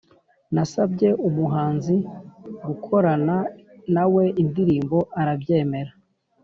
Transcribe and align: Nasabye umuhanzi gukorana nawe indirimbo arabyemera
Nasabye 0.53 1.07
umuhanzi 1.27 1.95
gukorana 2.65 3.37
nawe 3.93 4.23
indirimbo 4.41 4.97
arabyemera 5.21 5.91